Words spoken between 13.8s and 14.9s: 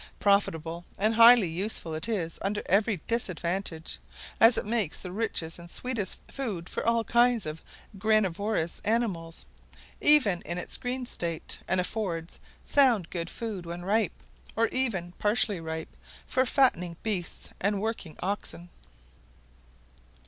ripe, or